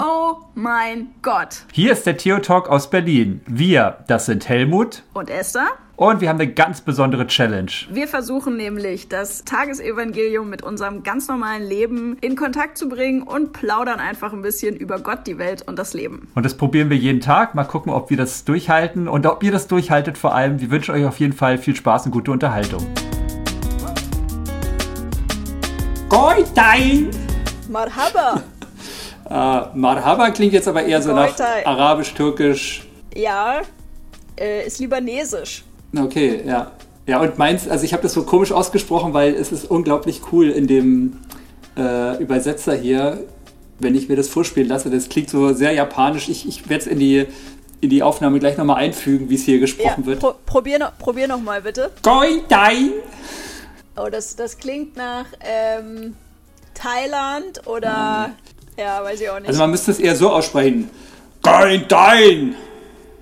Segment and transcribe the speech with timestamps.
[0.00, 1.64] Oh mein Gott.
[1.72, 3.40] Hier ist der Theo Talk aus Berlin.
[3.46, 5.66] Wir, das sind Helmut Und Esther?
[5.96, 7.70] und wir haben eine ganz besondere Challenge.
[7.90, 13.52] Wir versuchen nämlich, das Tagesevangelium mit unserem ganz normalen Leben in Kontakt zu bringen und
[13.52, 16.28] plaudern einfach ein bisschen über Gott, die Welt und das Leben.
[16.34, 17.54] Und das probieren wir jeden Tag.
[17.54, 20.60] Mal gucken, ob wir das durchhalten und ob ihr das durchhaltet vor allem.
[20.60, 22.84] Wir wünschen euch auf jeden Fall viel Spaß und gute Unterhaltung.
[26.08, 27.10] Goitain!
[27.68, 28.42] Marhaba!
[29.28, 29.32] Äh,
[29.74, 31.66] Marhaba klingt jetzt aber eher so nach Goitai.
[31.66, 32.86] arabisch-türkisch.
[33.14, 33.62] Ja,
[34.38, 35.64] äh, ist libanesisch.
[35.96, 36.72] Okay, ja.
[37.06, 40.48] Ja, und meins, also ich habe das so komisch ausgesprochen, weil es ist unglaublich cool
[40.50, 41.18] in dem
[41.76, 43.22] äh, Übersetzer hier,
[43.78, 44.88] wenn ich mir das vorspielen lasse.
[44.90, 46.28] Das klingt so sehr japanisch.
[46.28, 47.26] Ich, ich werde es in die,
[47.82, 50.20] in die Aufnahme gleich nochmal einfügen, wie es hier Ja, gesprochen wird.
[50.20, 51.90] pro, probier, noch, probier noch mal bitte.
[52.02, 52.92] Goitain!
[53.96, 56.14] Oh, das, das klingt nach ähm,
[56.74, 58.30] Thailand oder.
[58.76, 59.48] Ja, weiß ich auch nicht.
[59.48, 60.90] Also man müsste es eher so aussprechen.
[61.42, 62.54] Goitain!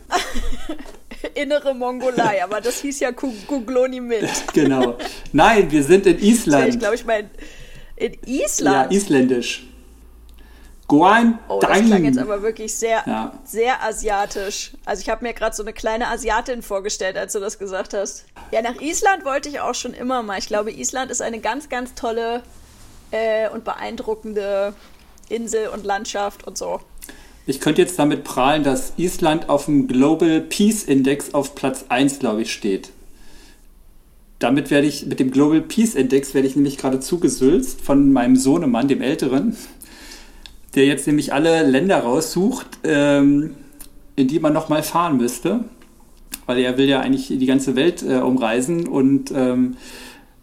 [1.34, 4.28] Innere Mongolei, aber das hieß ja Ku- Kugloni mit.
[4.54, 4.96] Genau.
[5.32, 6.78] Nein, wir sind in Ich Island.
[6.78, 7.30] glaube, ich meine,
[7.96, 8.92] in Ja, Island.
[8.92, 9.66] isländisch.
[10.88, 11.38] Goitain!
[11.48, 13.32] oh, das klang jetzt aber wirklich sehr, Ja.
[13.44, 14.72] sehr asiatisch.
[14.84, 18.24] Also ich habe mir gerade so eine kleine Asiatin vorgestellt, als du das gesagt hast.
[18.50, 20.38] Ja, nach Island wollte ich auch schon immer mal.
[20.38, 22.42] Ich glaube, Island ist eine ganz, ganz tolle
[23.10, 24.74] äh, und beeindruckende
[25.28, 26.80] Insel und Landschaft und so.
[27.44, 32.20] Ich könnte jetzt damit prahlen, dass Island auf dem Global Peace Index auf Platz 1,
[32.20, 32.90] glaube ich, steht.
[34.38, 38.36] Damit werde ich, mit dem Global Peace Index werde ich nämlich gerade zugesülzt von meinem
[38.36, 39.56] Sohnemann, dem Älteren,
[40.74, 43.54] der jetzt nämlich alle Länder raussucht, ähm,
[44.14, 45.64] in die man nochmal fahren müsste.
[46.46, 49.76] Weil er will ja eigentlich die ganze Welt äh, umreisen und ähm,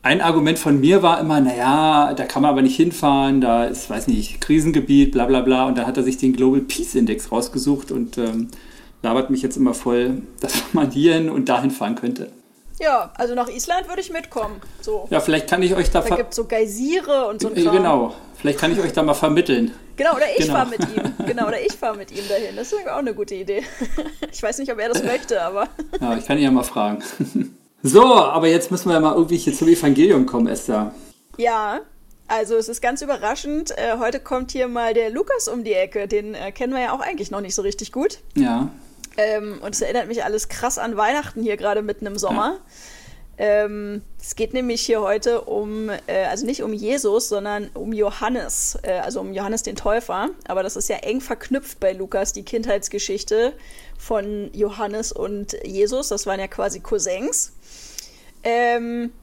[0.01, 3.89] ein Argument von mir war immer, naja, da kann man aber nicht hinfahren, da ist,
[3.89, 5.65] weiß nicht, Krisengebiet, bla bla bla.
[5.67, 8.47] Und da hat er sich den Global Peace Index rausgesucht und ähm,
[9.03, 12.31] labert mich jetzt immer voll, dass man hierhin und dahin fahren könnte.
[12.81, 14.55] Ja, also nach Island würde ich mitkommen.
[14.79, 15.05] So.
[15.09, 17.63] Ja, vielleicht kann ich euch da, Da gibt es so Geysire und so ein äh,
[17.63, 17.75] Kram.
[17.75, 19.71] genau, vielleicht kann ich euch da mal vermitteln.
[19.99, 20.53] Genau, oder ich Genau.
[20.53, 21.13] fahre mit ihm.
[21.27, 22.55] Genau, oder ich fahre mit ihm dahin.
[22.55, 23.63] Das ist auch eine gute Idee.
[24.31, 25.67] Ich weiß nicht, ob er das möchte, aber.
[25.99, 27.03] Ja, ich kann ihn ja mal fragen.
[27.81, 30.93] So, aber jetzt müssen wir ja mal irgendwie hier zum Evangelium kommen, Esther.
[31.37, 31.79] Ja,
[32.27, 33.71] also es ist ganz überraschend.
[33.71, 36.07] Äh, heute kommt hier mal der Lukas um die Ecke.
[36.07, 38.19] Den äh, kennen wir ja auch eigentlich noch nicht so richtig gut.
[38.35, 38.69] Ja,
[39.17, 42.57] Ähm, und es erinnert mich alles krass an Weihnachten hier gerade mitten im Sommer.
[43.41, 48.77] Ähm, es geht nämlich hier heute um, äh, also nicht um Jesus, sondern um Johannes,
[48.83, 50.27] äh, also um Johannes den Täufer.
[50.45, 53.53] Aber das ist ja eng verknüpft bei Lukas, die Kindheitsgeschichte
[53.97, 56.09] von Johannes und Jesus.
[56.09, 57.53] Das waren ja quasi Cousins.
[58.43, 59.13] Ähm,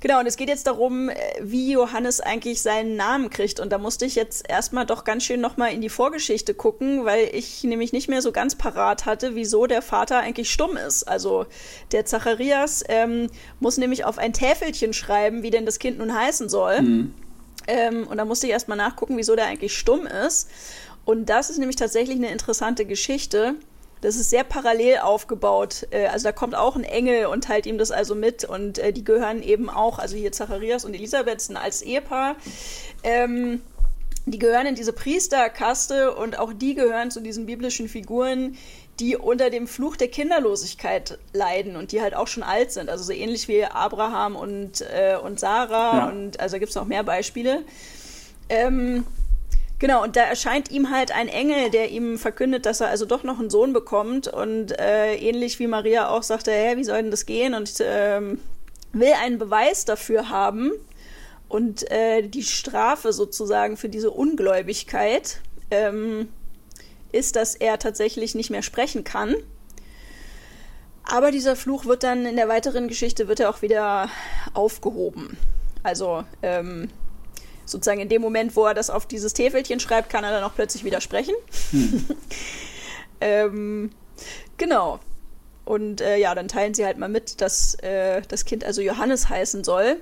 [0.00, 3.60] genau, und es geht jetzt darum, äh, wie Johannes eigentlich seinen Namen kriegt.
[3.60, 7.30] Und da musste ich jetzt erstmal doch ganz schön nochmal in die Vorgeschichte gucken, weil
[7.32, 11.04] ich nämlich nicht mehr so ganz parat hatte, wieso der Vater eigentlich stumm ist.
[11.04, 11.46] Also
[11.92, 13.28] der Zacharias ähm,
[13.60, 16.80] muss nämlich auf ein Täfelchen schreiben, wie denn das Kind nun heißen soll.
[17.66, 20.48] Ähm, und da musste ich erstmal nachgucken, wieso der eigentlich stumm ist.
[21.04, 23.54] Und das ist nämlich tatsächlich eine interessante Geschichte.
[24.00, 25.86] Das ist sehr parallel aufgebaut.
[25.90, 28.44] Äh, Also da kommt auch ein Engel und teilt ihm das also mit.
[28.44, 32.36] Und äh, die gehören eben auch, also hier Zacharias und Elisabeth sind als Ehepaar.
[33.02, 33.60] Ähm,
[34.26, 38.56] die gehören in diese Priesterkaste und auch die gehören zu diesen biblischen Figuren,
[39.00, 42.90] die unter dem Fluch der Kinderlosigkeit leiden und die halt auch schon alt sind.
[42.90, 46.08] Also so ähnlich wie Abraham und, äh, und Sarah Ja.
[46.08, 47.62] und also gibt es noch mehr Beispiele.
[48.48, 49.04] Ähm,
[49.78, 53.22] genau, und da erscheint ihm halt ein Engel, der ihm verkündet, dass er also doch
[53.22, 57.10] noch einen Sohn bekommt und äh, ähnlich wie Maria auch sagte, hä, wie soll denn
[57.10, 57.54] das gehen?
[57.54, 58.40] Und ähm,
[58.92, 60.72] will einen Beweis dafür haben
[61.48, 65.40] und äh, die Strafe sozusagen für diese Ungläubigkeit
[65.70, 66.28] ähm,
[67.12, 69.34] ist, dass er tatsächlich nicht mehr sprechen kann.
[71.04, 74.10] Aber dieser Fluch wird dann in der weiteren Geschichte wird er auch wieder
[74.52, 75.38] aufgehoben.
[75.82, 76.90] Also ähm,
[77.70, 80.54] sozusagen in dem Moment, wo er das auf dieses Täfelchen schreibt, kann er dann auch
[80.54, 81.34] plötzlich wieder sprechen.
[83.20, 83.90] ähm,
[84.56, 85.00] genau.
[85.64, 89.28] Und äh, ja, dann teilen sie halt mal mit, dass äh, das Kind also Johannes
[89.28, 89.96] heißen soll.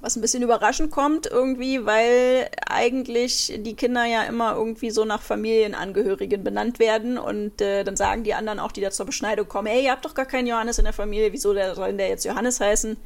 [0.00, 5.22] Was ein bisschen überraschend kommt irgendwie, weil eigentlich die Kinder ja immer irgendwie so nach
[5.22, 9.66] Familienangehörigen benannt werden und äh, dann sagen die anderen auch, die da zur Beschneidung kommen,
[9.66, 12.08] hey, ihr habt doch gar keinen Johannes in der Familie, wieso der, soll denn der
[12.08, 12.96] jetzt Johannes heißen?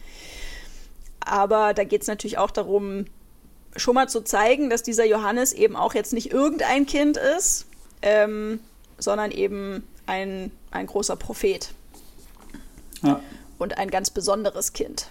[1.20, 3.06] Aber da geht es natürlich auch darum,
[3.76, 7.66] schon mal zu zeigen, dass dieser Johannes eben auch jetzt nicht irgendein Kind ist,
[8.02, 8.60] ähm,
[8.98, 11.70] sondern eben ein, ein großer Prophet
[13.02, 13.20] Ja.
[13.58, 15.08] und ein ganz besonderes Kind.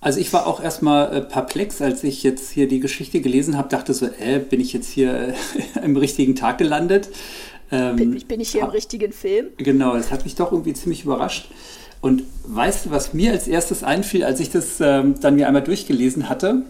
[0.00, 3.68] Also ich war auch erstmal äh, perplex, als ich jetzt hier die Geschichte gelesen habe,
[3.68, 5.34] dachte so, äh, bin ich jetzt hier äh,
[5.82, 7.08] im richtigen Tag gelandet?
[7.72, 9.48] Ähm, bin, bin, ich hier hab, im richtigen Film?
[9.56, 11.50] Genau, das hat mich doch irgendwie ziemlich überrascht.
[12.00, 15.64] Und weißt du, was mir als erstes einfiel, als ich das ähm, dann mir einmal
[15.64, 16.62] durchgelesen hatte?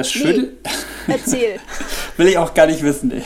[0.00, 0.48] Das Schöne.
[1.06, 1.60] Nee, erzähl.
[2.16, 3.12] will ich auch gar nicht wissen.
[3.12, 3.22] Ey.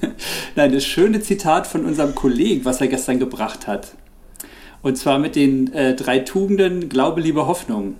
[0.54, 3.92] Nein, das schöne Zitat von unserem Kollegen, was er gestern gebracht hat.
[4.82, 7.96] Und zwar mit den äh, drei Tugenden Glaube, Liebe, Hoffnung.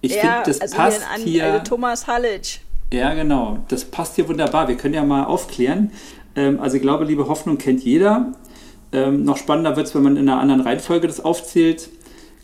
[0.00, 1.44] Ich ja, finde, das also passt an, hier.
[1.46, 2.60] Also Thomas Hallitsch.
[2.92, 3.58] Ja, genau.
[3.66, 4.68] Das passt hier wunderbar.
[4.68, 5.90] Wir können ja mal aufklären.
[6.36, 8.32] Ähm, also Glaube, Liebe, Hoffnung kennt jeder.
[8.92, 11.88] Ähm, noch spannender wird es, wenn man in einer anderen Reihenfolge das aufzählt.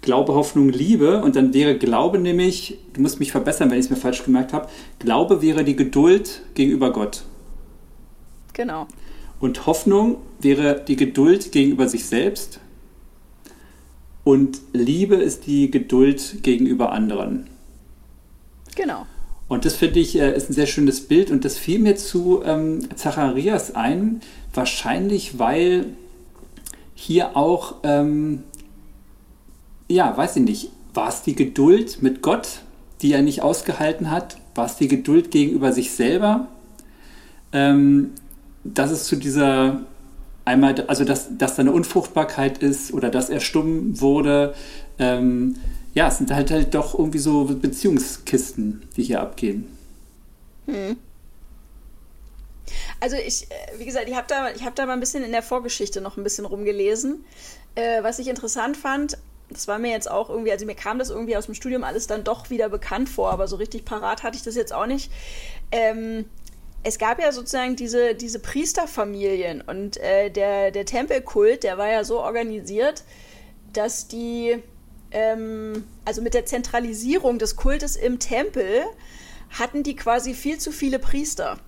[0.01, 1.23] Glaube, Hoffnung, Liebe.
[1.23, 4.53] Und dann wäre Glaube nämlich, du musst mich verbessern, wenn ich es mir falsch gemerkt
[4.53, 4.69] habe,
[4.99, 7.25] Glaube wäre die Geduld gegenüber Gott.
[8.53, 8.87] Genau.
[9.41, 12.61] Und Hoffnung wäre die Geduld gegenüber sich selbst.
[14.25, 17.47] Und Liebe ist die Geduld gegenüber anderen.
[18.75, 19.07] Genau.
[19.49, 21.31] Und das finde ich äh, ist ein sehr schönes Bild.
[21.31, 24.21] Und das fiel mir zu ähm, Zacharias ein,
[24.53, 25.87] wahrscheinlich weil
[26.95, 28.43] hier auch ähm,
[29.89, 32.61] ja, weiß ich nicht, war es die Geduld mit Gott,
[33.03, 34.37] die er nicht ausgehalten hat?
[34.55, 36.49] War es die Geduld gegenüber sich selber?
[37.53, 38.13] Ähm,
[38.65, 39.81] dass es zu dieser
[40.45, 44.55] einmal, also dass, dass da eine Unfruchtbarkeit ist oder dass er stumm wurde.
[44.99, 45.57] Ähm,
[45.95, 49.69] ja, es sind halt halt doch irgendwie so Beziehungskisten, die hier abgehen.
[50.67, 50.97] Hm.
[53.01, 55.43] Also ich, äh, wie gesagt, ich habe da, hab da mal ein bisschen in der
[55.43, 57.25] Vorgeschichte noch ein bisschen rumgelesen.
[57.75, 59.19] Äh, was ich interessant fand,
[59.51, 62.07] das war mir jetzt auch irgendwie, also mir kam das irgendwie aus dem Studium alles
[62.07, 65.11] dann doch wieder bekannt vor, aber so richtig parat hatte ich das jetzt auch nicht.
[65.73, 66.27] Ähm,
[66.83, 72.05] es gab ja sozusagen diese, diese Priesterfamilien und äh, der, der Tempelkult, der war ja
[72.05, 73.05] so organisiert,
[73.73, 74.63] dass die,
[75.11, 78.85] ähm, also mit der Zentralisierung des Kultes im Tempel,
[79.51, 81.59] hatten die quasi viel zu viele Priester.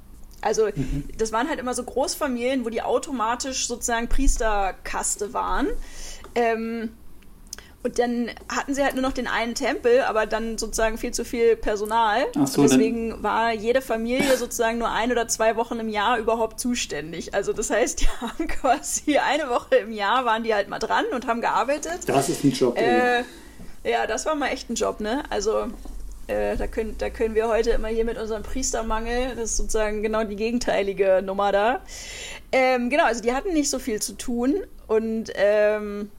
[0.42, 1.04] Also mhm.
[1.16, 5.68] das waren halt immer so Großfamilien, wo die automatisch sozusagen Priesterkaste waren.
[6.34, 6.90] Ähm,
[7.82, 11.24] und dann hatten sie halt nur noch den einen Tempel, aber dann sozusagen viel zu
[11.24, 12.26] viel Personal.
[12.38, 16.60] Ach so, deswegen war jede Familie sozusagen nur ein oder zwei Wochen im Jahr überhaupt
[16.60, 17.34] zuständig.
[17.34, 21.06] Also das heißt, die haben quasi eine Woche im Jahr waren die halt mal dran
[21.14, 22.00] und haben gearbeitet.
[22.06, 22.76] Das ist ein Job.
[22.76, 23.20] Äh,
[23.82, 25.22] ja, das war mal echt ein Job, ne?
[25.30, 25.68] Also
[26.26, 30.02] äh, da, können, da können wir heute immer hier mit unserem Priestermangel, das ist sozusagen
[30.02, 31.80] genau die gegenteilige Nummer da.
[32.52, 34.56] Ähm, genau, also die hatten nicht so viel zu tun
[34.86, 36.10] und ähm,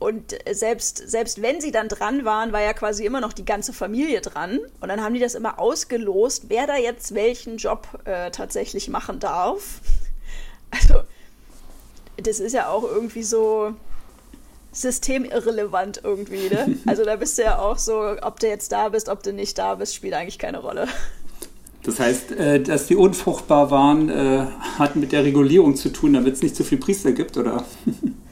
[0.00, 3.74] und selbst, selbst wenn sie dann dran waren, war ja quasi immer noch die ganze
[3.74, 4.58] Familie dran.
[4.80, 9.20] Und dann haben die das immer ausgelost, wer da jetzt welchen Job äh, tatsächlich machen
[9.20, 9.80] darf.
[10.72, 11.00] Also,
[12.16, 13.74] das ist ja auch irgendwie so
[14.70, 16.78] systemirrelevant irgendwie, ne?
[16.86, 19.58] Also da bist du ja auch so, ob du jetzt da bist, ob du nicht
[19.58, 20.86] da bist, spielt eigentlich keine Rolle.
[21.82, 24.46] Das heißt, äh, dass die unfruchtbar waren, äh,
[24.78, 27.64] hat mit der Regulierung zu tun, damit es nicht so viel Priester gibt, oder?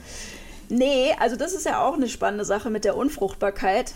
[0.69, 3.95] Nee, also das ist ja auch eine spannende Sache mit der Unfruchtbarkeit.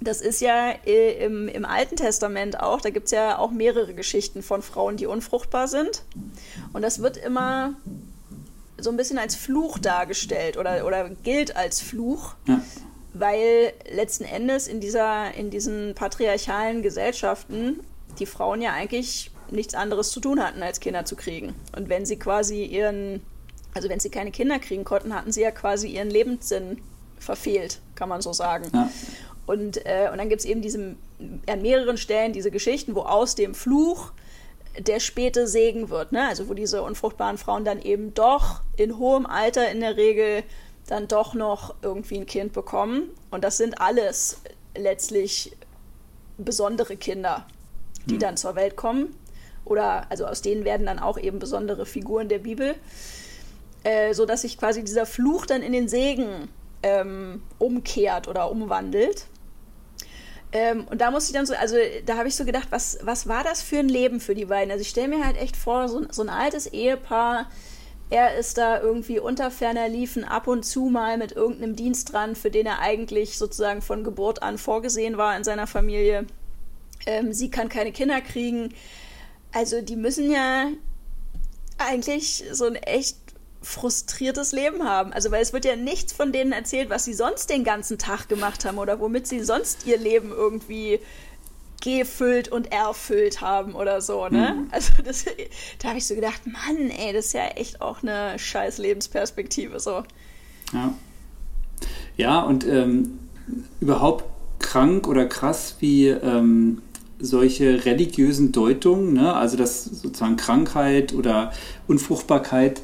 [0.00, 3.94] Das ist ja äh, im, im Alten Testament auch, da gibt es ja auch mehrere
[3.94, 6.02] Geschichten von Frauen, die unfruchtbar sind.
[6.72, 7.74] Und das wird immer
[8.78, 12.60] so ein bisschen als Fluch dargestellt oder, oder gilt als Fluch, ja.
[13.12, 17.80] weil letzten Endes in, dieser, in diesen patriarchalen Gesellschaften
[18.18, 21.54] die Frauen ja eigentlich nichts anderes zu tun hatten, als Kinder zu kriegen.
[21.76, 23.22] Und wenn sie quasi ihren
[23.74, 26.78] also wenn sie keine Kinder kriegen konnten, hatten sie ja quasi ihren Lebenssinn
[27.18, 28.70] verfehlt, kann man so sagen.
[28.72, 28.90] Ja.
[29.46, 30.96] Und, äh, und dann gibt es eben diese,
[31.46, 34.12] an mehreren Stellen diese Geschichten, wo aus dem Fluch
[34.78, 36.12] der späte Segen wird.
[36.12, 36.26] Ne?
[36.26, 40.42] Also wo diese unfruchtbaren Frauen dann eben doch in hohem Alter in der Regel
[40.86, 43.10] dann doch noch irgendwie ein Kind bekommen.
[43.30, 44.38] Und das sind alles
[44.76, 45.56] letztlich
[46.38, 47.46] besondere Kinder,
[48.06, 48.20] die mhm.
[48.20, 49.14] dann zur Welt kommen.
[49.64, 52.74] Oder also aus denen werden dann auch eben besondere Figuren der Bibel
[53.84, 56.48] äh, so dass sich quasi dieser Fluch dann in den Segen
[56.82, 59.26] ähm, umkehrt oder umwandelt.
[60.52, 63.26] Ähm, und da musste ich dann so, also da habe ich so gedacht, was, was
[63.26, 64.70] war das für ein Leben für die beiden?
[64.70, 67.48] Also ich stelle mir halt echt vor, so, so ein altes Ehepaar,
[68.10, 72.36] er ist da irgendwie unter ferner Liefen ab und zu mal mit irgendeinem Dienst dran,
[72.36, 76.26] für den er eigentlich sozusagen von Geburt an vorgesehen war in seiner Familie.
[77.06, 78.74] Ähm, sie kann keine Kinder kriegen.
[79.52, 80.66] Also die müssen ja
[81.78, 83.16] eigentlich so ein echt
[83.62, 85.12] frustriertes Leben haben.
[85.12, 88.28] Also, weil es wird ja nichts von denen erzählt, was sie sonst den ganzen Tag
[88.28, 91.00] gemacht haben oder womit sie sonst ihr Leben irgendwie
[91.82, 94.56] gefüllt und erfüllt haben oder so, ne?
[94.56, 94.68] Mhm.
[94.70, 95.24] Also das,
[95.80, 99.80] da habe ich so gedacht, Mann, ey, das ist ja echt auch eine scheiß Lebensperspektive
[99.80, 100.04] so.
[100.72, 100.94] Ja.
[102.16, 103.18] Ja, und ähm,
[103.80, 104.24] überhaupt
[104.60, 106.82] krank oder krass, wie ähm,
[107.18, 109.34] solche religiösen Deutungen, ne?
[109.34, 111.52] also dass sozusagen Krankheit oder
[111.88, 112.82] Unfruchtbarkeit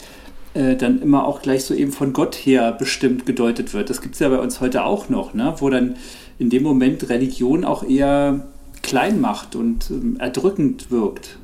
[0.54, 3.90] äh, dann immer auch gleich so eben von Gott her bestimmt gedeutet wird.
[3.90, 5.54] Das gibt es ja bei uns heute auch noch, ne?
[5.58, 5.96] wo dann
[6.38, 8.46] in dem Moment Religion auch eher
[8.82, 11.38] klein macht und ähm, erdrückend wirkt.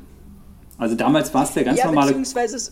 [0.77, 2.07] Also damals war es der ganz ja, normale.
[2.07, 2.71] Beziehungsweise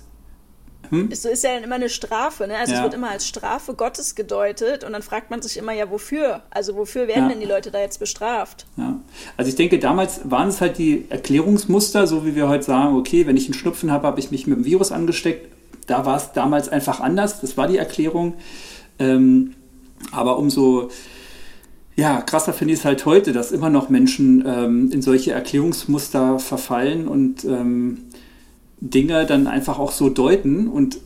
[0.89, 1.09] hm?
[1.11, 2.57] es ist ja immer eine Strafe, ne?
[2.57, 2.79] Also ja.
[2.79, 6.41] es wird immer als Strafe Gottes gedeutet und dann fragt man sich immer, ja, wofür?
[6.49, 7.29] Also wofür werden ja.
[7.29, 8.65] denn die Leute da jetzt bestraft?
[8.77, 8.99] Ja.
[9.37, 13.25] Also ich denke, damals waren es halt die Erklärungsmuster, so wie wir heute sagen, okay,
[13.25, 15.51] wenn ich einen Schnupfen habe, habe ich mich mit dem Virus angesteckt.
[15.85, 18.33] Da war es damals einfach anders, das war die Erklärung.
[18.99, 19.53] Ähm,
[20.11, 20.89] aber umso
[21.95, 26.39] ja, krasser finde ich es halt heute, dass immer noch Menschen ähm, in solche Erklärungsmuster
[26.39, 28.05] verfallen und ähm,
[28.81, 30.67] Dinge dann einfach auch so deuten.
[30.67, 30.97] Und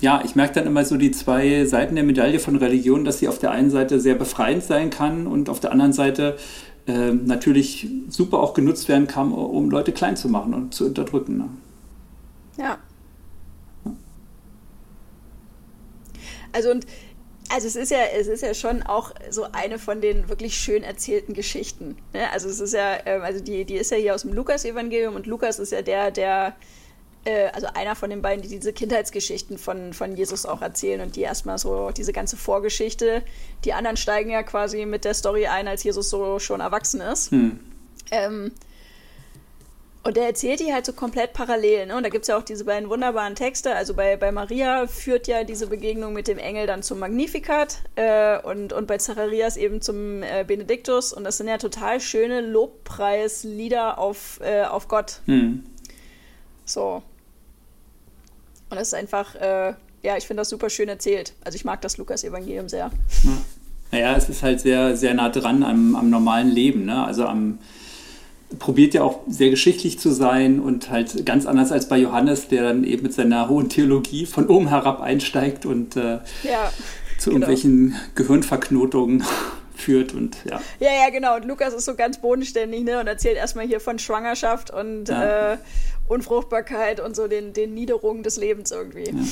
[0.00, 3.28] ja, ich merke dann immer so die zwei Seiten der Medaille von Religion, dass sie
[3.28, 6.36] auf der einen Seite sehr befreiend sein kann und auf der anderen Seite
[6.86, 11.38] äh, natürlich super auch genutzt werden kann, um Leute klein zu machen und zu unterdrücken.
[11.38, 11.48] Ne?
[12.56, 12.78] Ja.
[16.52, 16.86] Also und
[17.52, 20.84] also es ist ja, es ist ja schon auch so eine von den wirklich schön
[20.84, 21.96] erzählten Geschichten.
[22.12, 22.30] Ne?
[22.32, 25.26] Also es ist ja, ähm, also die, die ist ja hier aus dem Lukas-Evangelium und
[25.26, 26.54] Lukas ist ja der, der,
[27.24, 31.16] äh, also einer von den beiden, die diese Kindheitsgeschichten von, von Jesus auch erzählen und
[31.16, 33.22] die erstmal so diese ganze Vorgeschichte.
[33.64, 37.32] Die anderen steigen ja quasi mit der Story ein, als Jesus so schon erwachsen ist.
[37.32, 37.58] Hm.
[38.12, 38.52] Ähm,
[40.02, 41.86] und der erzählt die halt so komplett parallel.
[41.86, 41.96] Ne?
[41.96, 43.74] Und da gibt es ja auch diese beiden wunderbaren Texte.
[43.74, 48.38] Also bei, bei Maria führt ja diese Begegnung mit dem Engel dann zum Magnificat äh,
[48.38, 51.12] und, und bei Zacharias eben zum äh, Benediktus.
[51.12, 55.20] Und das sind ja total schöne Lobpreislieder auf, äh, auf Gott.
[55.26, 55.64] Hm.
[56.64, 57.02] So.
[58.70, 61.34] Und das ist einfach, äh, ja, ich finde das super schön erzählt.
[61.44, 62.90] Also ich mag das Lukas-Evangelium sehr.
[63.24, 63.32] Ja.
[63.92, 67.04] Naja, es ist halt sehr, sehr nah dran am, am normalen Leben, ne?
[67.04, 67.58] Also am
[68.58, 72.64] probiert ja auch sehr geschichtlich zu sein und halt ganz anders als bei Johannes, der
[72.64, 76.72] dann eben mit seiner hohen Theologie von oben herab einsteigt und äh, ja,
[77.18, 77.46] zu genau.
[77.46, 79.24] irgendwelchen Gehirnverknotungen
[79.74, 80.60] führt und ja.
[80.80, 81.36] Ja, ja, genau.
[81.36, 85.52] Und Lukas ist so ganz bodenständig ne, und erzählt erstmal hier von Schwangerschaft und ja.
[85.52, 85.58] äh,
[86.08, 89.10] Unfruchtbarkeit und so den, den Niederungen des Lebens irgendwie.
[89.10, 89.24] Ja.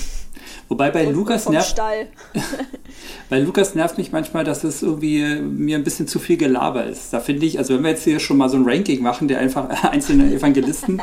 [0.68, 1.76] Wobei bei und, Lukas nervt.
[3.28, 7.12] bei Lukas nervt mich manchmal, dass es irgendwie mir ein bisschen zu viel Gelaber ist.
[7.12, 9.38] Da finde ich, also wenn wir jetzt hier schon mal so ein Ranking machen, der
[9.38, 11.02] einfach einzelne Evangelisten,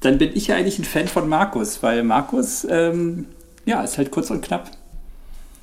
[0.00, 3.26] dann bin ich ja eigentlich ein Fan von Markus, weil Markus, ähm,
[3.64, 4.70] ja, ist halt kurz und knapp.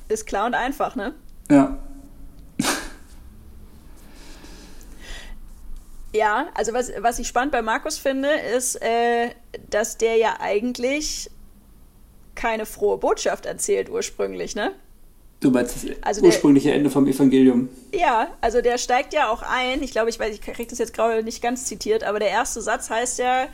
[0.08, 1.14] Ist klar und einfach, ne?
[1.50, 1.78] Ja.
[6.16, 9.30] Ja, also was, was ich spannend bei Markus finde, ist, äh,
[9.68, 11.28] dass der ja eigentlich
[12.36, 14.70] keine frohe Botschaft erzählt ursprünglich, ne?
[15.44, 17.68] Du meinst das also ursprüngliche der, Ende vom Evangelium?
[17.92, 19.82] Ja, also der steigt ja auch ein.
[19.82, 22.62] Ich glaube, ich weiß, ich kriege das jetzt gerade nicht ganz zitiert, aber der erste
[22.62, 23.48] Satz heißt ja,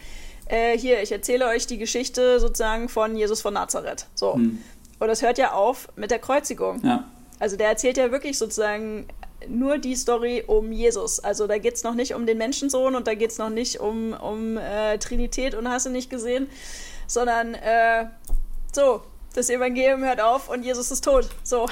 [0.47, 4.07] äh, hier, ich erzähle euch die Geschichte sozusagen von Jesus von Nazareth.
[4.15, 4.35] So.
[4.35, 4.61] Hm.
[5.01, 6.81] Und das hört ja auf mit der Kreuzigung.
[6.85, 7.09] Ja.
[7.41, 9.07] Also der erzählt ja wirklich sozusagen
[9.49, 11.19] nur die Story um Jesus.
[11.19, 13.81] Also da geht es noch nicht um den Menschensohn und da geht es noch nicht
[13.81, 16.47] um, um äh, Trinität und hast du nicht gesehen,
[17.09, 18.07] sondern äh,
[18.73, 19.03] so,
[19.35, 21.29] das Evangelium hört auf und Jesus ist tot.
[21.43, 21.67] So.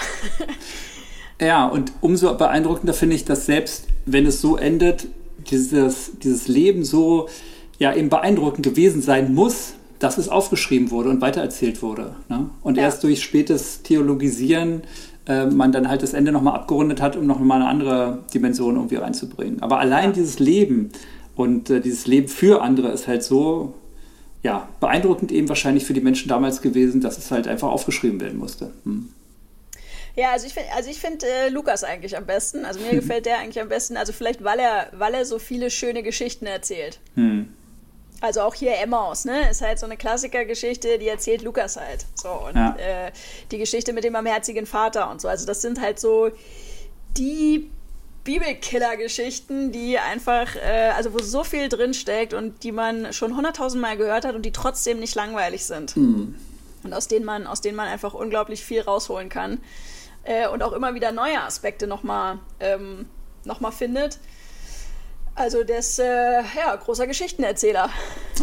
[1.41, 5.09] ja, und umso beeindruckender finde ich, dass selbst wenn es so endet,
[5.50, 7.29] dieses, dieses Leben so
[7.79, 12.15] ja eben beeindruckend gewesen sein muss, dass es aufgeschrieben wurde und weitererzählt wurde.
[12.29, 12.50] Ne?
[12.62, 12.85] Und ja.
[12.85, 14.83] erst durch spätes Theologisieren
[15.27, 18.97] äh, man dann halt das Ende nochmal abgerundet hat, um nochmal eine andere Dimension irgendwie
[18.97, 19.62] reinzubringen.
[19.62, 20.12] Aber allein ja.
[20.12, 20.91] dieses Leben
[21.37, 23.75] und äh, dieses Leben für andere ist halt so
[24.42, 28.38] ja, beeindruckend eben wahrscheinlich für die Menschen damals gewesen, dass es halt einfach aufgeschrieben werden
[28.38, 28.73] musste.
[28.85, 29.12] Hm.
[30.14, 32.64] Ja, also ich finde also find, äh, Lukas eigentlich am besten.
[32.64, 33.97] Also mir gefällt der eigentlich am besten.
[33.97, 36.99] Also vielleicht, weil er, weil er so viele schöne Geschichten erzählt.
[37.14, 37.49] Hm.
[38.21, 39.49] Also auch hier Emmaus, ne?
[39.49, 42.04] Ist halt so eine Klassikergeschichte, die erzählt Lukas halt.
[42.16, 42.75] So, und ja.
[42.76, 43.12] äh,
[43.52, 45.28] die Geschichte mit dem barmherzigen Vater und so.
[45.28, 46.30] Also das sind halt so
[47.16, 47.71] die
[48.25, 53.97] Bibelkiller-Geschichten, die einfach, äh, also wo so viel drinsteckt und die man schon hunderttausend Mal
[53.97, 55.93] gehört hat und die trotzdem nicht langweilig sind.
[55.93, 56.35] Hm.
[56.83, 59.61] Und aus denen man, aus denen man einfach unglaublich viel rausholen kann.
[60.25, 63.07] Äh, und auch immer wieder neue Aspekte nochmal ähm,
[63.45, 64.19] noch findet.
[65.35, 67.89] Also der ist äh, ja, großer Geschichtenerzähler.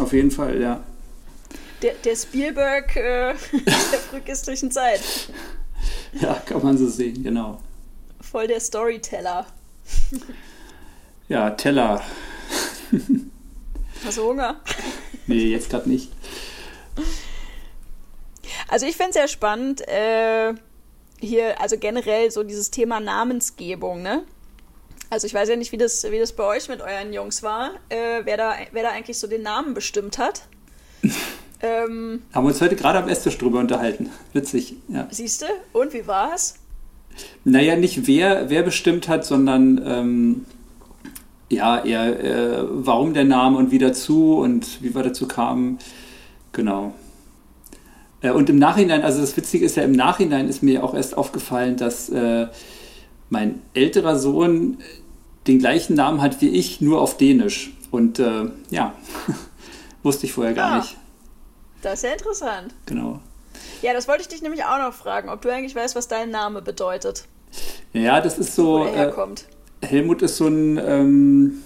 [0.00, 0.82] Auf jeden Fall, ja.
[1.82, 5.02] Der, der Spielberg äh, der frühchristlichen Zeit.
[6.14, 7.60] Ja, kann man so sehen, genau.
[8.20, 9.46] Voll der Storyteller.
[11.28, 12.02] Ja, Teller.
[14.04, 14.60] Hast du Hunger?
[15.28, 16.12] Nee, jetzt gerade nicht.
[18.68, 20.54] Also ich finde es sehr spannend, äh,
[21.18, 24.22] hier, also generell so dieses Thema Namensgebung, ne?
[25.10, 27.72] Also ich weiß ja nicht, wie das, wie das bei euch mit euren Jungs war,
[27.88, 30.42] äh, wer, da, wer da eigentlich so den Namen bestimmt hat.
[31.60, 34.10] ähm, Haben wir uns heute gerade am Esstisch drüber unterhalten.
[34.32, 35.08] Witzig, ja.
[35.10, 35.46] Siehst du?
[35.72, 36.54] Und wie war es?
[37.44, 40.46] Naja, nicht wer, wer bestimmt hat, sondern ähm,
[41.48, 45.78] ja, eher äh, warum der Name und wie dazu und wie wir dazu kamen.
[46.52, 46.94] Genau.
[48.20, 51.16] Äh, und im Nachhinein, also das Witzige ist ja, im Nachhinein ist mir auch erst
[51.16, 52.48] aufgefallen, dass äh,
[53.30, 54.78] mein älterer Sohn
[55.46, 57.72] den gleichen Namen hat wie ich, nur auf Dänisch.
[57.90, 58.94] Und äh, ja,
[60.02, 60.76] wusste ich vorher gar ja.
[60.78, 60.96] nicht.
[61.82, 62.74] Das ist ja interessant.
[62.86, 63.20] Genau.
[63.82, 66.30] Ja, das wollte ich dich nämlich auch noch fragen, ob du eigentlich weißt, was dein
[66.30, 67.24] Name bedeutet.
[67.92, 68.80] Ja, das ist so.
[68.80, 69.46] Wo er herkommt.
[69.80, 70.78] Äh, Helmut ist so ein.
[70.78, 71.62] Ähm,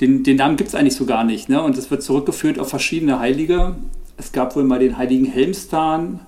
[0.00, 1.48] den, den Namen gibt es eigentlich so gar nicht.
[1.48, 1.62] Ne?
[1.62, 3.76] Und es wird zurückgeführt auf verschiedene Heilige.
[4.16, 6.20] Es gab wohl mal den heiligen Helmstan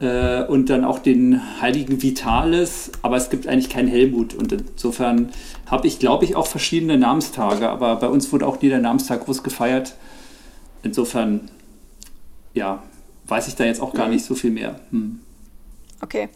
[0.00, 4.34] äh, und dann auch den heiligen Vitalis, aber es gibt eigentlich keinen Helmut.
[4.34, 5.30] Und insofern
[5.66, 9.24] habe ich, glaube ich, auch verschiedene Namenstage, aber bei uns wurde auch nie der Namenstag
[9.24, 9.94] groß gefeiert.
[10.82, 11.50] Insofern,
[12.54, 12.82] ja,
[13.28, 14.80] weiß ich da jetzt auch gar nicht so viel mehr.
[14.90, 15.20] Hm.
[16.00, 16.28] Okay.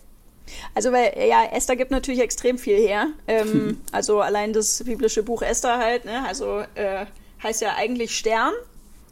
[0.75, 3.09] Also, weil, ja, Esther gibt natürlich extrem viel her.
[3.27, 3.81] Ähm, hm.
[3.93, 6.25] Also, allein das biblische Buch Esther halt, ne?
[6.27, 7.07] Also, äh,
[7.43, 8.53] heißt ja eigentlich Stern.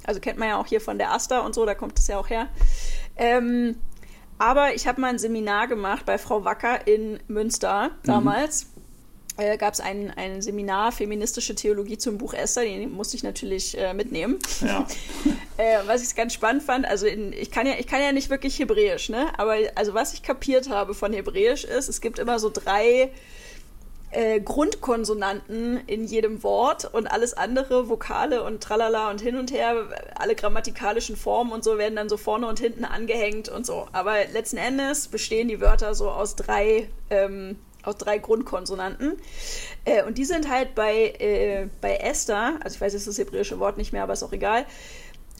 [0.04, 2.18] Also, kennt man ja auch hier von der Aster und so, da kommt es ja
[2.18, 2.48] auch her.
[3.16, 3.76] Ähm,
[4.38, 8.06] aber ich habe mal ein Seminar gemacht bei Frau Wacker in Münster mhm.
[8.06, 8.64] damals.
[8.64, 8.69] Mhm.
[9.36, 13.78] Äh, gab es ein, ein Seminar Feministische Theologie zum Buch Esther, den musste ich natürlich
[13.78, 14.38] äh, mitnehmen.
[14.60, 14.86] Ja.
[15.56, 18.30] äh, was ich ganz spannend fand, also in, ich, kann ja, ich kann ja nicht
[18.30, 19.28] wirklich Hebräisch, ne?
[19.38, 23.10] aber also was ich kapiert habe von Hebräisch ist, es gibt immer so drei
[24.12, 29.86] äh, Grundkonsonanten in jedem Wort und alles andere, Vokale und tralala und hin und her,
[30.16, 33.86] alle grammatikalischen Formen und so werden dann so vorne und hinten angehängt und so.
[33.92, 39.16] Aber letzten Endes bestehen die Wörter so aus drei, ähm, aus drei Grundkonsonanten.
[39.84, 43.58] Äh, und die sind halt bei, äh, bei Esther, also ich weiß jetzt das hebräische
[43.58, 44.66] Wort nicht mehr, aber ist auch egal,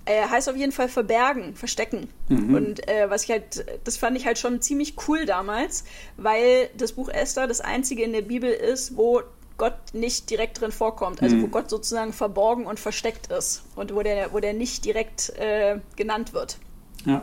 [0.06, 2.08] äh, heißt auf jeden Fall verbergen, verstecken.
[2.28, 2.54] Mhm.
[2.54, 5.84] Und äh, was ich halt, das fand ich halt schon ziemlich cool damals,
[6.16, 9.22] weil das Buch Esther das einzige in der Bibel ist, wo
[9.58, 11.42] Gott nicht direkt drin vorkommt, also mhm.
[11.42, 15.80] wo Gott sozusagen verborgen und versteckt ist und wo der, wo der nicht direkt äh,
[15.96, 16.56] genannt wird.
[17.04, 17.20] Ja.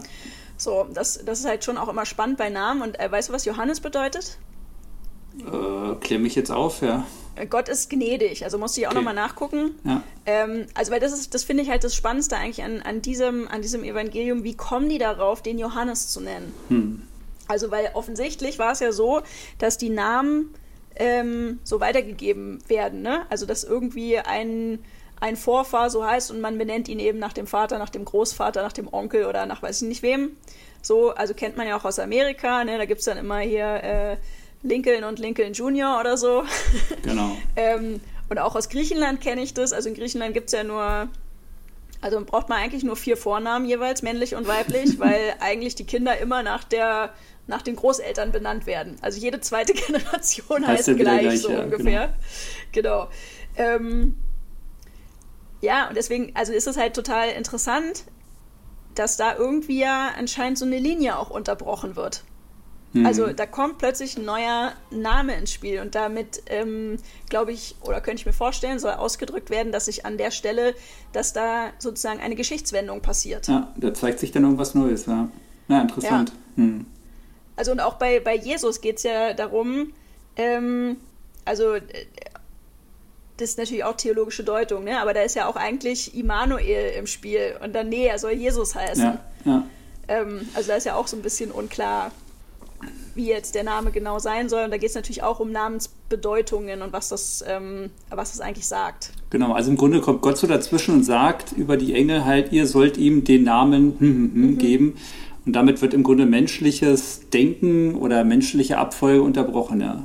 [0.55, 2.81] So, das, das ist halt schon auch immer spannend bei Namen.
[2.81, 4.37] Und äh, weißt du, was Johannes bedeutet?
[5.39, 7.05] Äh, klär mich jetzt auf, ja.
[7.45, 8.99] Gott ist gnädig, also musste ich auch okay.
[8.99, 9.75] nochmal nachgucken.
[9.83, 10.01] Ja.
[10.25, 13.47] Ähm, also, weil das ist, das finde ich halt das Spannendste eigentlich an, an, diesem,
[13.47, 14.43] an diesem Evangelium.
[14.43, 16.53] Wie kommen die darauf, den Johannes zu nennen?
[16.69, 17.03] Hm.
[17.47, 19.21] Also, weil offensichtlich war es ja so,
[19.59, 20.53] dass die Namen
[20.95, 23.25] ähm, so weitergegeben werden, ne?
[23.29, 24.79] Also, dass irgendwie ein,
[25.19, 28.63] ein Vorfahr so heißt und man benennt ihn eben nach dem Vater, nach dem Großvater,
[28.63, 30.31] nach dem Onkel oder nach weiß ich nicht wem.
[30.81, 32.77] So, also kennt man ja auch aus Amerika, ne?
[32.77, 33.83] Da gibt es dann immer hier.
[33.83, 34.17] Äh,
[34.67, 36.43] Lincoln und Lincoln Junior oder so.
[37.03, 37.37] Genau.
[37.55, 39.73] ähm, und auch aus Griechenland kenne ich das.
[39.73, 41.07] Also in Griechenland gibt es ja nur,
[42.01, 46.17] also braucht man eigentlich nur vier Vornamen jeweils, männlich und weiblich, weil eigentlich die Kinder
[46.17, 47.13] immer nach der
[47.49, 48.97] nach den Großeltern benannt werden.
[49.01, 52.13] Also jede zweite Generation heißt, heißt gleich, gleich, so ja, ungefähr.
[52.73, 53.07] Genau.
[53.07, 53.75] genau.
[53.75, 54.15] Ähm,
[55.61, 58.03] ja, und deswegen, also ist es halt total interessant,
[58.95, 62.23] dass da irgendwie ja anscheinend so eine Linie auch unterbrochen wird.
[62.93, 63.05] Mhm.
[63.05, 66.97] Also da kommt plötzlich ein neuer Name ins Spiel und damit, ähm,
[67.29, 70.73] glaube ich, oder könnte ich mir vorstellen, soll ausgedrückt werden, dass sich an der Stelle,
[71.13, 73.47] dass da sozusagen eine Geschichtswendung passiert.
[73.47, 75.29] Ja, da zeigt sich dann irgendwas Neues, ja.
[75.67, 76.31] Ja, interessant.
[76.55, 76.63] Ja.
[76.63, 76.85] Mhm.
[77.55, 79.93] Also und auch bei, bei Jesus geht es ja darum,
[80.35, 80.97] ähm,
[81.43, 81.83] also äh,
[83.37, 84.99] das ist natürlich auch theologische Deutung, ne?
[84.99, 88.75] aber da ist ja auch eigentlich Immanuel im Spiel und dann, nee, er soll Jesus
[88.75, 89.03] heißen.
[89.03, 89.63] Ja, ja.
[90.07, 92.11] Ähm, also da ist ja auch so ein bisschen unklar,
[93.15, 94.63] wie jetzt der Name genau sein soll.
[94.63, 98.67] Und da geht es natürlich auch um Namensbedeutungen und was das, ähm, was das eigentlich
[98.67, 99.11] sagt.
[99.29, 102.67] Genau, also im Grunde kommt Gott so dazwischen und sagt über die Engel halt, ihr
[102.67, 104.57] sollt ihm den Namen hm, hm, hm, mhm.
[104.57, 104.97] geben.
[105.45, 109.81] Und damit wird im Grunde menschliches Denken oder menschliche Abfolge unterbrochen.
[109.81, 110.03] Ja.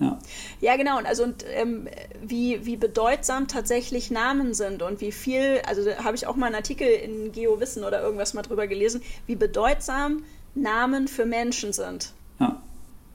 [0.00, 0.18] Ja.
[0.60, 0.98] ja, genau.
[0.98, 1.86] Und also und, ähm,
[2.22, 6.46] wie, wie bedeutsam tatsächlich Namen sind und wie viel, also da habe ich auch mal
[6.46, 10.22] einen Artikel in GeoWissen oder irgendwas mal drüber gelesen, wie bedeutsam
[10.54, 12.12] Namen für Menschen sind.
[12.38, 12.60] Ja.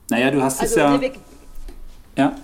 [0.09, 1.01] Naja, du hast also, es ja.
[1.01, 1.11] Wir,
[2.17, 2.35] ja.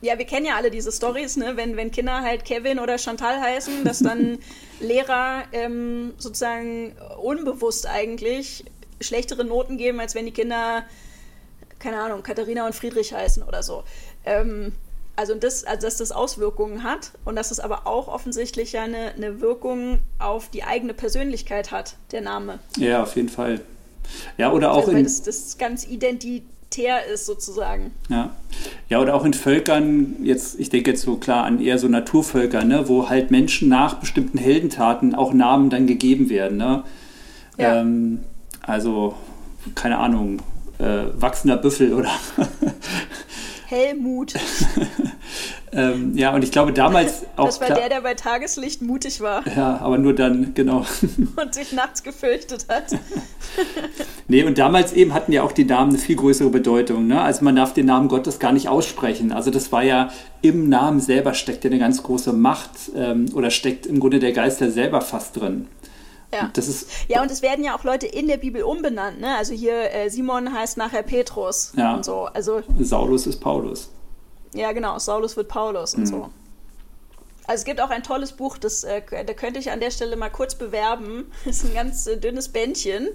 [0.00, 1.56] Ja, wir kennen ja alle diese Stories, ne?
[1.56, 4.38] wenn, wenn Kinder halt Kevin oder Chantal heißen, dass dann
[4.80, 8.64] Lehrer ähm, sozusagen unbewusst eigentlich
[9.00, 10.82] schlechtere Noten geben, als wenn die Kinder,
[11.78, 13.84] keine Ahnung, Katharina und Friedrich heißen oder so.
[14.24, 14.72] Ähm,
[15.14, 19.12] also, das, also dass das Auswirkungen hat und dass es aber auch offensichtlich ja eine,
[19.14, 22.58] eine Wirkung auf die eigene Persönlichkeit hat, der Name.
[22.76, 23.60] Ja, auf jeden Fall.
[24.38, 25.04] Ja, oder auch also, in.
[25.04, 27.92] Das, das ganz identi identitär ist sozusagen.
[28.08, 28.30] Ja.
[28.88, 32.64] Ja, oder auch in Völkern, jetzt, ich denke jetzt so klar an eher so Naturvölker,
[32.64, 36.58] ne, wo halt Menschen nach bestimmten Heldentaten auch Namen dann gegeben werden.
[36.58, 36.84] Ne?
[37.58, 37.80] Ja.
[37.80, 38.20] Ähm,
[38.60, 39.14] also,
[39.74, 40.40] keine Ahnung,
[40.78, 42.10] äh, wachsender Büffel oder
[43.66, 44.34] Helmut.
[45.74, 47.46] ähm, ja, und ich glaube damals auch.
[47.46, 49.42] Das war der, der bei Tageslicht mutig war.
[49.56, 50.84] Ja, aber nur dann, genau.
[51.36, 52.84] und sich nachts gefürchtet hat.
[54.28, 57.06] nee, und damals eben hatten ja auch die Namen eine viel größere Bedeutung.
[57.06, 57.20] Ne?
[57.20, 59.32] Also man darf den Namen Gottes gar nicht aussprechen.
[59.32, 60.10] Also das war ja
[60.42, 64.32] im Namen selber steckt ja eine ganz große Macht ähm, oder steckt im Grunde der
[64.32, 65.68] Geist ja selber fast drin.
[66.34, 66.50] Ja.
[66.54, 69.20] Das ist, ja, und es werden ja auch Leute in der Bibel umbenannt.
[69.20, 69.36] Ne?
[69.36, 71.94] Also hier äh, Simon heißt nachher Petrus ja.
[71.94, 72.28] und so.
[72.32, 73.90] Also, Saulus ist Paulus.
[74.54, 74.98] Ja, genau.
[74.98, 76.06] Saulus wird Paulus und mhm.
[76.06, 76.30] so.
[77.46, 80.16] Also es gibt auch ein tolles Buch, das äh, da könnte ich an der Stelle
[80.16, 81.30] mal kurz bewerben.
[81.44, 83.08] Das ist ein ganz äh, dünnes Bändchen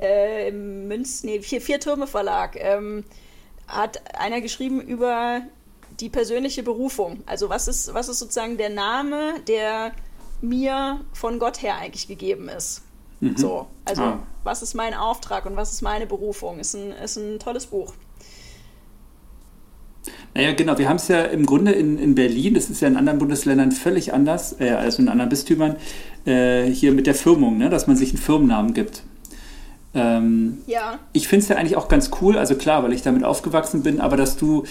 [0.00, 2.56] äh, im Münz, nee, Vier, Vier Türme Verlag.
[2.56, 3.04] Ähm,
[3.66, 5.42] hat einer geschrieben über
[6.00, 7.22] die persönliche Berufung.
[7.26, 9.92] Also was ist, was ist sozusagen der Name, der
[10.40, 12.82] mir von Gott her eigentlich gegeben ist.
[13.20, 13.36] Mhm.
[13.36, 14.18] So, also ah.
[14.44, 16.58] was ist mein Auftrag und was ist meine Berufung?
[16.58, 17.92] Ist ein, ist ein tolles Buch.
[20.34, 20.78] Naja, genau.
[20.78, 23.72] Wir haben es ja im Grunde in, in Berlin, das ist ja in anderen Bundesländern
[23.72, 25.76] völlig anders, äh, also in anderen Bistümern,
[26.24, 29.02] äh, hier mit der Firmung, ne, dass man sich einen Firmennamen gibt.
[29.92, 30.98] Ähm, ja.
[31.12, 34.00] Ich finde es ja eigentlich auch ganz cool, also klar, weil ich damit aufgewachsen bin,
[34.00, 34.64] aber dass du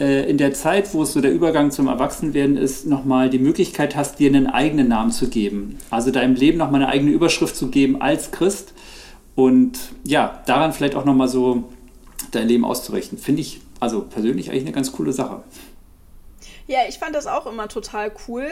[0.00, 3.94] äh, in der Zeit, wo es so der Übergang zum Erwachsenwerden ist, nochmal die Möglichkeit
[3.94, 5.78] hast, dir einen eigenen Namen zu geben.
[5.90, 8.72] Also deinem Leben nochmal eine eigene Überschrift zu geben als Christ
[9.36, 11.64] und ja, daran vielleicht auch nochmal so
[12.32, 13.18] dein Leben auszurichten.
[13.18, 15.42] Finde ich also persönlich eigentlich eine ganz coole Sache.
[16.66, 18.48] Ja, ich fand das auch immer total cool.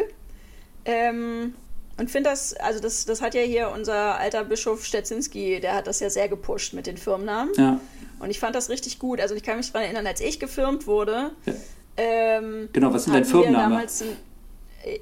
[0.84, 1.54] Ähm,
[1.98, 5.86] und finde das, also das, das hat ja hier unser alter Bischof Stetzinski, der hat
[5.86, 7.54] das ja sehr gepusht mit den Firmennamen.
[7.56, 7.80] Ja.
[8.18, 9.20] Und ich fand das richtig gut.
[9.20, 11.30] Also ich kann mich daran erinnern, als ich gefirmt wurde.
[11.46, 11.54] Ja.
[11.96, 13.74] Ähm, genau, was ist dein Firmenname?
[13.74, 14.16] damals ein,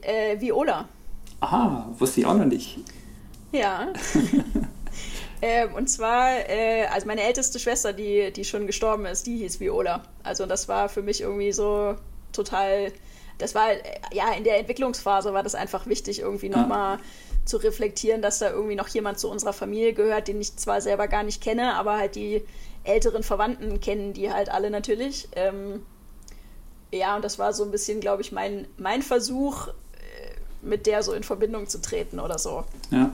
[0.02, 0.88] äh, Viola.
[1.40, 2.78] Aha, wusste ich auch noch nicht.
[3.52, 3.92] Ja.
[5.42, 9.61] ähm, und zwar, äh, also meine älteste Schwester, die, die schon gestorben ist, die hieß
[9.61, 10.03] Viola.
[10.22, 11.96] Also das war für mich irgendwie so
[12.33, 12.92] total
[13.40, 13.68] das war,
[14.12, 17.03] ja, in der Entwicklungsphase war das einfach wichtig, irgendwie nochmal ja.
[17.46, 21.09] zu reflektieren, dass da irgendwie noch jemand zu unserer Familie gehört, den ich zwar selber
[21.09, 22.42] gar nicht kenne, aber halt die
[22.85, 25.29] älteren Verwandten kennen die halt alle natürlich.
[25.37, 25.83] Ähm,
[26.92, 29.72] ja, und das war so ein bisschen, glaube ich, mein, mein Versuch, äh,
[30.62, 32.64] mit der so in Verbindung zu treten oder so.
[32.90, 33.12] Ja.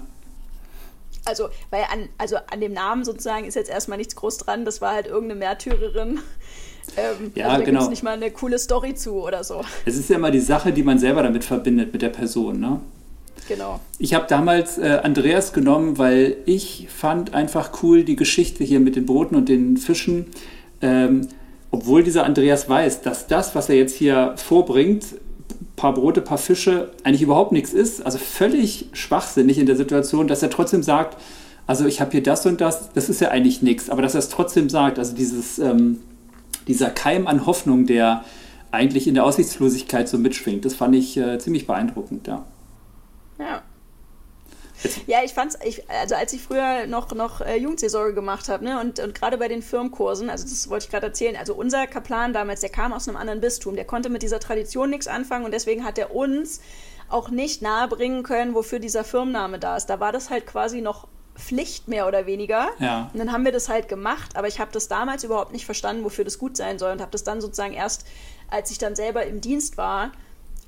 [1.27, 4.81] Also, weil an, also an dem Namen sozusagen ist jetzt erstmal nichts groß dran, das
[4.81, 6.21] war halt irgendeine Märtyrerin,
[6.97, 7.89] ähm, ja, also da genau.
[7.89, 9.63] nicht mal eine coole Story zu oder so.
[9.85, 12.81] Es ist ja immer die Sache, die man selber damit verbindet, mit der Person, ne?
[13.49, 13.81] Genau.
[13.99, 18.97] Ich habe damals äh, Andreas genommen, weil ich fand einfach cool die Geschichte hier mit
[18.97, 20.27] den Booten und den Fischen.
[20.83, 21.29] Ähm,
[21.71, 25.07] obwohl dieser Andreas weiß, dass das, was er jetzt hier vorbringt,
[25.77, 30.43] paar Brote, paar Fische, eigentlich überhaupt nichts ist, also völlig schwachsinnig in der Situation, dass
[30.43, 31.17] er trotzdem sagt,
[31.67, 34.21] also ich habe hier das und das, das ist ja eigentlich nichts, aber dass er
[34.21, 35.99] es trotzdem sagt, also dieses ähm,
[36.67, 38.25] dieser Keim an Hoffnung, der
[38.71, 42.45] eigentlich in der Aussichtslosigkeit so mitschwingt, das fand ich äh, ziemlich beeindruckend, ja.
[43.39, 43.63] Ja.
[45.07, 48.81] Ja, ich fand's, ich, also als ich früher noch, noch äh, Jugendseelsorge gemacht habe, ne,
[48.81, 52.33] und, und gerade bei den Firmenkursen, also das wollte ich gerade erzählen, also unser Kaplan
[52.33, 55.53] damals, der kam aus einem anderen Bistum, der konnte mit dieser Tradition nichts anfangen und
[55.53, 56.61] deswegen hat er uns
[57.09, 59.87] auch nicht nahebringen können, wofür dieser Firmenname da ist.
[59.87, 62.71] Da war das halt quasi noch Pflicht mehr oder weniger.
[62.79, 63.11] Ja.
[63.13, 66.05] Und dann haben wir das halt gemacht, aber ich habe das damals überhaupt nicht verstanden,
[66.05, 68.07] wofür das gut sein soll und habe das dann sozusagen erst,
[68.49, 70.13] als ich dann selber im Dienst war,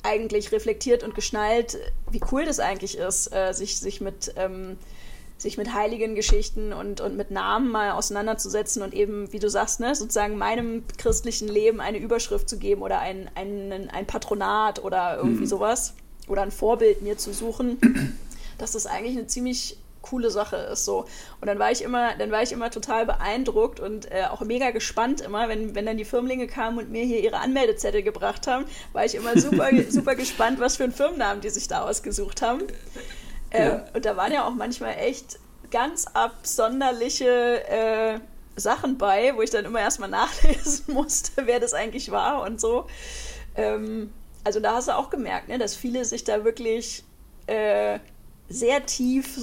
[0.02, 1.78] eigentlich reflektiert und geschnallt,
[2.10, 4.78] wie cool das eigentlich ist, äh, sich, sich mit ähm,
[5.38, 9.78] sich mit heiligen Geschichten und, und mit Namen mal auseinanderzusetzen und eben, wie du sagst,
[9.78, 15.16] ne, sozusagen meinem christlichen Leben eine Überschrift zu geben oder ein, ein, ein Patronat oder
[15.16, 15.46] irgendwie mhm.
[15.46, 15.94] sowas
[16.26, 17.78] oder ein Vorbild mir zu suchen,
[18.58, 20.84] dass das eigentlich eine ziemlich coole Sache ist.
[20.84, 21.06] So.
[21.40, 24.70] Und dann war ich immer, dann war ich immer total beeindruckt und äh, auch mega
[24.70, 28.64] gespannt immer, wenn, wenn dann die Firmlinge kamen und mir hier ihre Anmeldezettel gebracht haben,
[28.92, 32.62] war ich immer super, super gespannt, was für einen Firmennamen die sich da ausgesucht haben.
[33.50, 33.84] Ähm, ja.
[33.94, 35.38] Und da waren ja auch manchmal echt
[35.70, 38.18] ganz absonderliche äh,
[38.56, 42.86] Sachen bei, wo ich dann immer erstmal nachlesen musste, wer das eigentlich war und so.
[43.54, 44.12] Ähm,
[44.44, 47.04] also da hast du auch gemerkt, ne, dass viele sich da wirklich
[47.46, 47.98] äh,
[48.48, 49.38] sehr tief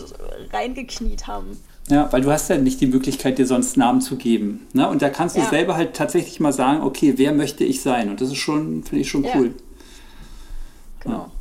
[0.51, 1.57] reingekniet haben.
[1.87, 4.67] Ja, weil du hast ja nicht die Möglichkeit, dir sonst Namen zu geben.
[4.73, 4.89] Ne?
[4.89, 5.49] Und da kannst du ja.
[5.49, 8.09] selber halt tatsächlich mal sagen, okay, wer möchte ich sein?
[8.09, 9.53] Und das ist schon, finde ich schon cool.
[11.01, 11.17] Genau.
[11.17, 11.31] Ja.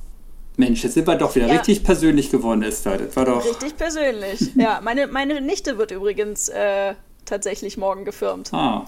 [0.57, 1.55] Mensch, jetzt sind wir doch wieder ja.
[1.55, 2.98] richtig persönlich geworden, Esther.
[2.98, 3.44] Das war doch.
[3.44, 4.50] Richtig persönlich.
[4.55, 8.53] ja, meine, meine Nichte wird übrigens äh, tatsächlich morgen gefirmt.
[8.53, 8.87] Ah.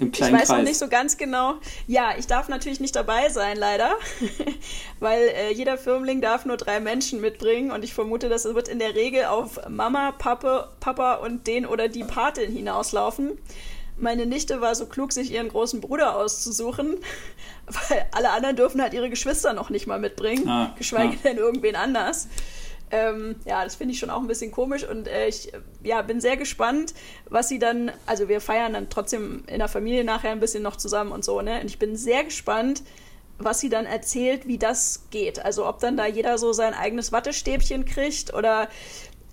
[0.00, 0.58] Im kleinen ich weiß Kreis.
[0.58, 1.54] noch nicht so ganz genau.
[1.86, 3.92] Ja, ich darf natürlich nicht dabei sein, leider,
[5.00, 8.78] weil äh, jeder Firmling darf nur drei Menschen mitbringen und ich vermute, das wird in
[8.78, 13.38] der Regel auf Mama, Pappe, Papa und den oder die Patin hinauslaufen.
[13.98, 16.96] Meine Nichte war so klug, sich ihren großen Bruder auszusuchen,
[17.66, 21.20] weil alle anderen dürfen halt ihre Geschwister noch nicht mal mitbringen, Ah, geschweige ah.
[21.24, 22.28] denn irgendwen anders.
[22.92, 25.50] Ähm, ja, das finde ich schon auch ein bisschen komisch und äh, ich
[25.82, 26.92] ja, bin sehr gespannt,
[27.30, 30.76] was sie dann, also wir feiern dann trotzdem in der Familie nachher ein bisschen noch
[30.76, 31.58] zusammen und so, ne?
[31.60, 32.82] Und ich bin sehr gespannt,
[33.38, 35.42] was sie dann erzählt, wie das geht.
[35.42, 38.68] Also ob dann da jeder so sein eigenes Wattestäbchen kriegt oder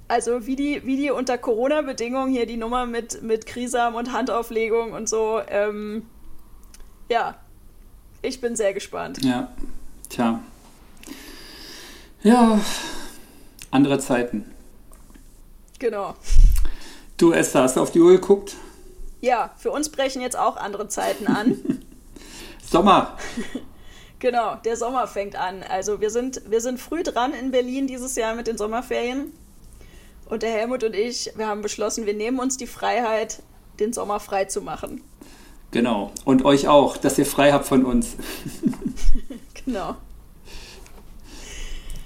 [0.07, 4.93] also wie die, wie die unter Corona-Bedingungen hier die Nummer mit, mit Krisam und Handauflegung
[4.93, 6.07] und so, ähm,
[7.09, 7.35] ja,
[8.21, 9.23] ich bin sehr gespannt.
[9.23, 9.51] Ja,
[10.09, 10.39] tja.
[12.23, 12.59] Ja,
[13.71, 14.45] andere Zeiten.
[15.79, 16.15] Genau.
[17.17, 18.55] Du, Esther, hast du auf die Uhr geguckt?
[19.21, 21.59] Ja, für uns brechen jetzt auch andere Zeiten an.
[22.69, 23.17] Sommer.
[24.21, 25.63] Genau, der Sommer fängt an.
[25.63, 29.31] Also wir sind, wir sind früh dran in Berlin dieses Jahr mit den Sommerferien.
[30.25, 33.41] Und der Helmut und ich, wir haben beschlossen, wir nehmen uns die Freiheit,
[33.79, 35.01] den Sommer frei zu machen.
[35.71, 36.11] Genau.
[36.25, 38.15] Und euch auch, dass ihr frei habt von uns.
[39.65, 39.95] Genau.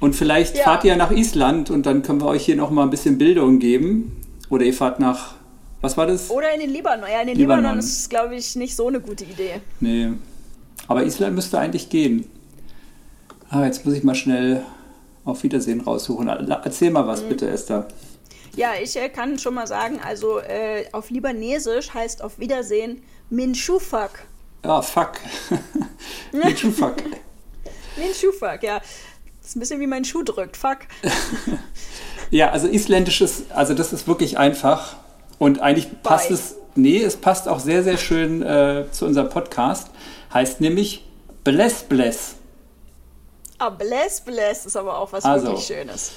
[0.03, 0.63] Und vielleicht Ja.
[0.65, 3.59] fahrt ihr nach Island und dann können wir euch hier noch mal ein bisschen Bildung
[3.59, 4.19] geben.
[4.49, 5.35] Oder ihr fahrt nach,
[5.79, 6.29] was war das?
[6.29, 7.05] Oder in den Libanon.
[7.09, 7.63] Ja, in den Libanon.
[7.63, 9.61] Libanon, ist, glaube ich, nicht so eine gute Idee.
[9.79, 10.11] Nee.
[10.89, 12.25] Aber Island müsste eigentlich gehen.
[13.49, 14.63] Ah, jetzt muss ich mal schnell
[15.23, 16.27] auf Wiedersehen raussuchen.
[16.27, 17.07] Erzähl mal Mhm.
[17.07, 17.87] was bitte, Esther.
[18.57, 24.25] Ja, ich äh, kann schon mal sagen, also äh, auf Libanesisch heißt auf Wiedersehen Minshufak.
[24.63, 25.13] Ah, fuck.
[26.33, 26.95] Mit fuck.
[27.97, 28.81] Minshufak, ja.
[29.43, 30.57] Das ist ein bisschen wie mein Schuh drückt.
[30.57, 30.79] Fuck.
[32.33, 34.95] Ja, also isländisches, also das ist wirklich einfach.
[35.37, 36.35] Und eigentlich passt Bye.
[36.35, 39.89] es, nee, es passt auch sehr, sehr schön äh, zu unserem Podcast.
[40.33, 41.05] Heißt nämlich
[41.43, 42.33] Bless Bless.
[43.59, 45.45] Ah, bless, bless ist aber auch was Also.
[45.45, 46.11] wirklich Schönes.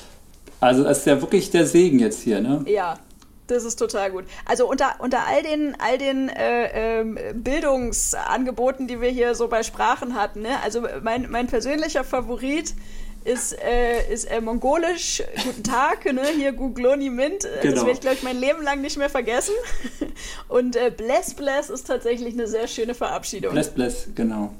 [0.58, 2.64] Also das ist ja wirklich der Segen jetzt hier, ne?
[2.66, 2.98] Ja,
[3.46, 4.24] das ist total gut.
[4.46, 9.62] Also unter, unter all den, all den äh, ähm, Bildungsangeboten, die wir hier so bei
[9.62, 10.62] Sprachen hatten, ne?
[10.64, 12.74] also mein, mein persönlicher Favorit
[13.26, 16.22] ist, äh, ist äh, Mongolisch, guten Tag, ne?
[16.36, 17.44] hier Gugloni Mint.
[17.44, 17.76] Äh, Das Genau.
[17.82, 19.54] werde ich, glaube ich, mein Leben lang nicht mehr vergessen.
[20.48, 23.52] Und äh, Bless Bless ist tatsächlich eine sehr schöne Verabschiedung.
[23.52, 24.50] Bless Bless, genau.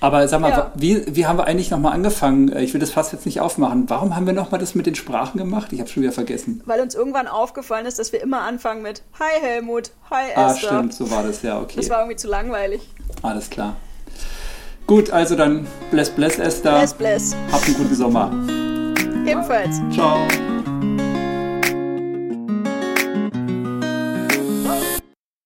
[0.00, 0.72] Aber sag mal, Ja.
[0.74, 2.50] wie, wie haben wir eigentlich nochmal angefangen?
[2.52, 3.88] Äh, Ich will das fast jetzt nicht aufmachen.
[3.88, 5.72] Warum haben wir nochmal das mit den Sprachen gemacht?
[5.72, 6.60] Ich habe schon wieder vergessen.
[6.66, 10.68] Weil uns irgendwann aufgefallen ist, dass wir immer anfangen mit Hi Helmut, Hi Ah, Esther.
[10.68, 11.74] stimmt, so war das, ja, okay.
[11.76, 12.82] Das war irgendwie zu langweilig.
[13.22, 13.76] Alles klar.
[14.86, 16.78] Gut, also dann Bless Bless, Esther.
[16.78, 17.36] Bless Bless.
[17.50, 18.30] Habt einen guten Sommer.
[19.26, 19.80] Ebenfalls.
[19.92, 20.18] Ciao.